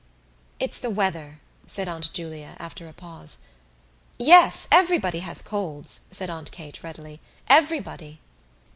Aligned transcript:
"It's 0.59 0.79
the 0.79 0.89
weather," 0.89 1.41
said 1.67 1.87
Aunt 1.87 2.11
Julia, 2.11 2.55
after 2.57 2.87
a 2.87 2.91
pause. 2.91 3.37
"Yes, 4.17 4.67
everybody 4.71 5.19
has 5.19 5.43
colds," 5.43 6.07
said 6.09 6.27
Aunt 6.27 6.51
Kate 6.51 6.81
readily, 6.81 7.21
"everybody." 7.47 8.19